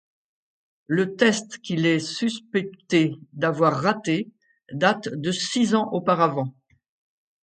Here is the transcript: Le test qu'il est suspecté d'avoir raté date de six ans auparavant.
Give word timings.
Le 0.87 1.15
test 1.15 1.59
qu'il 1.59 1.85
est 1.85 1.99
suspecté 1.99 3.17
d'avoir 3.33 3.83
raté 3.83 4.31
date 4.71 5.07
de 5.09 5.31
six 5.31 5.75
ans 5.75 5.91
auparavant. 5.91 6.55